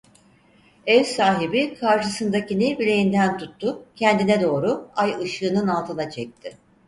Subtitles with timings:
[0.87, 6.57] Ev sahibi karşısındakini bileğinden tuttu, kendine doğru, ay ışığının altına çekti.